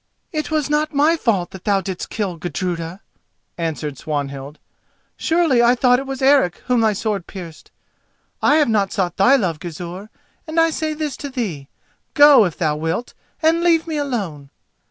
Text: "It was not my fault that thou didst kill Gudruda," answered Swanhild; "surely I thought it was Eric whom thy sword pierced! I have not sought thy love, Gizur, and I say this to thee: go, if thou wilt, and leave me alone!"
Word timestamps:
"It 0.31 0.49
was 0.49 0.67
not 0.67 0.95
my 0.95 1.15
fault 1.15 1.51
that 1.51 1.63
thou 1.63 1.79
didst 1.79 2.09
kill 2.09 2.37
Gudruda," 2.37 3.01
answered 3.55 3.99
Swanhild; 3.99 4.57
"surely 5.15 5.61
I 5.61 5.75
thought 5.75 5.99
it 5.99 6.07
was 6.07 6.23
Eric 6.23 6.57
whom 6.65 6.81
thy 6.81 6.91
sword 6.93 7.27
pierced! 7.27 7.69
I 8.41 8.55
have 8.55 8.67
not 8.69 8.91
sought 8.91 9.17
thy 9.17 9.35
love, 9.35 9.59
Gizur, 9.59 10.09
and 10.47 10.59
I 10.59 10.71
say 10.71 10.95
this 10.95 11.15
to 11.17 11.29
thee: 11.29 11.67
go, 12.15 12.45
if 12.45 12.57
thou 12.57 12.77
wilt, 12.77 13.13
and 13.43 13.61
leave 13.61 13.85
me 13.85 13.97
alone!" 13.97 14.49